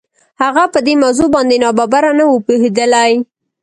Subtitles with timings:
[0.41, 3.11] هغه په دې موضوع باندې ناببره نه و پوهېدلی.